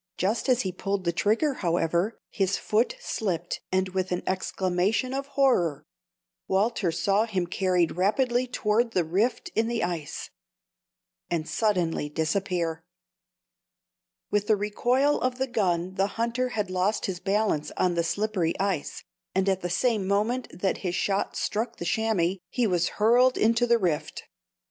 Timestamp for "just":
0.17-0.49